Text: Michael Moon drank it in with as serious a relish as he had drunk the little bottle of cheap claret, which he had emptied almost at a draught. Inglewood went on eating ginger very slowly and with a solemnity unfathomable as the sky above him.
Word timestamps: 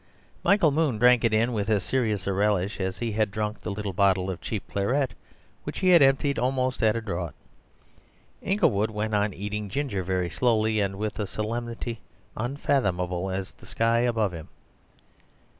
Michael 0.43 0.71
Moon 0.71 0.97
drank 0.97 1.23
it 1.23 1.31
in 1.31 1.53
with 1.53 1.69
as 1.69 1.83
serious 1.83 2.25
a 2.25 2.33
relish 2.33 2.79
as 2.79 2.97
he 2.97 3.11
had 3.11 3.29
drunk 3.29 3.61
the 3.61 3.69
little 3.69 3.93
bottle 3.93 4.31
of 4.31 4.41
cheap 4.41 4.67
claret, 4.67 5.13
which 5.63 5.77
he 5.77 5.89
had 5.89 6.01
emptied 6.01 6.39
almost 6.39 6.81
at 6.81 6.95
a 6.95 7.01
draught. 7.01 7.35
Inglewood 8.41 8.89
went 8.89 9.13
on 9.13 9.31
eating 9.31 9.69
ginger 9.69 10.01
very 10.01 10.31
slowly 10.31 10.79
and 10.79 10.95
with 10.95 11.19
a 11.19 11.27
solemnity 11.27 12.01
unfathomable 12.35 13.29
as 13.29 13.51
the 13.51 13.67
sky 13.67 13.99
above 13.99 14.31
him. 14.31 14.47